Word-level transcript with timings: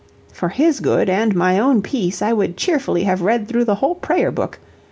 For 0.33 0.49
his 0.49 0.79
good, 0.79 1.11
and 1.11 1.35
my 1.35 1.59
own 1.59 1.83
peace, 1.83 2.23
I 2.23 2.33
would 2.33 2.57
cheerfully 2.57 3.03
have 3.03 3.21
read 3.21 3.47
through 3.47 3.65
the 3.65 3.75
whole 3.75 3.93
prayer 3.93 4.31
book. 4.31 4.57